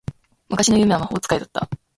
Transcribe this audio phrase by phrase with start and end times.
[0.49, 1.69] 昔の夢は魔法使いだった